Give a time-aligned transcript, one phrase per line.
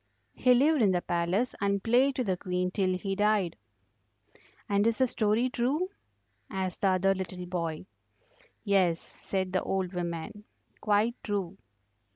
[0.33, 3.55] "He lived in the palace and played to the Queen till he died."
[4.67, 5.89] "And is the story true?"
[6.49, 7.85] asked the other little boy.
[8.63, 10.43] "Yes," said the old woman,
[10.81, 11.55] "quite true."